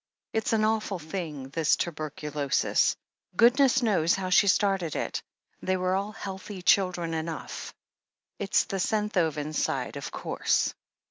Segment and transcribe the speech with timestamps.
[0.33, 2.95] It's an awful thing, this tuberculosis—
[3.37, 5.21] ^goodness knows how she started it,
[5.61, 7.71] they were all healthy children enough.
[8.39, 10.73] It's the Senthoven side, of course.